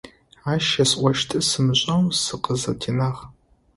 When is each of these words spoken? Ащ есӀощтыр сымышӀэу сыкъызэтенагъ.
Ащ 0.51 0.65
есӀощтыр 0.83 1.43
сымышӀэу 1.49 2.03
сыкъызэтенагъ. 2.23 3.19